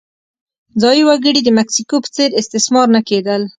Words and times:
ځايي 0.81 1.03
وګړي 1.05 1.41
د 1.43 1.49
مکسیکو 1.57 1.95
په 2.03 2.09
څېر 2.15 2.29
استثمار 2.41 2.87
نه 2.95 3.01
کېدل. 3.09 3.41